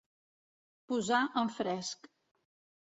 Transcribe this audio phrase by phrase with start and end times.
[0.93, 2.13] Posar en fresc.